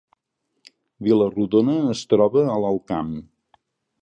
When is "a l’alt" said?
2.47-2.87